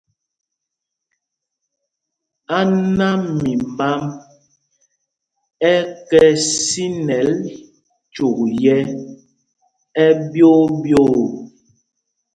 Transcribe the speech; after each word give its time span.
Áná 2.59 3.09
mimbám 3.41 4.03
ɛ 5.73 5.73
kɛ 6.09 6.23
sinɛl 6.65 7.31
cyûk 8.13 8.37
yɛ̄ 8.63 8.81
ɛɓyōō 10.05 10.61
ɓyoo. 10.81 11.21